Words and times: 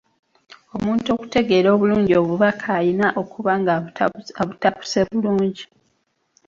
Omuntu 0.75 1.07
okutegeera 1.15 1.67
obulungi 1.75 2.13
obubaka 2.21 2.67
alina 2.79 3.07
okuba 3.21 3.51
ng’abutapuse 4.41 4.99
bulungi. 5.09 5.63